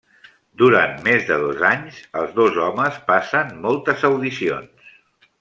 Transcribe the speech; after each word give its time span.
Durant 0.61 0.95
més 1.07 1.27
de 1.27 1.37
dos 1.43 1.61
anys 1.73 1.99
els 2.21 2.33
dos 2.39 2.57
homes 2.65 2.99
passen 3.13 3.53
moltes 3.67 4.09
audicions. 4.11 4.91